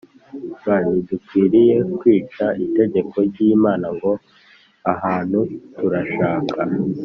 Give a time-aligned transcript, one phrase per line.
[0.63, 4.11] B Ntidukwiriye kwica itegeko ry Imana ngo
[4.91, 5.13] aha
[5.77, 6.59] turashaka